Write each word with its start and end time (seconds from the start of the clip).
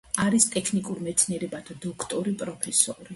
არის 0.21 0.45
ტექნიკურ 0.53 1.03
მეცნიერებათა 1.07 1.75
დოქტორი, 1.85 2.33
პროფესორი. 2.43 3.09